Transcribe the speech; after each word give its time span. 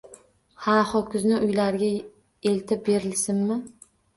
Ha, 0.63 0.77
ho‘kizni 0.91 1.35
uylariga 1.49 1.91
eltib 2.53 2.85
berilsinmi 2.91 3.63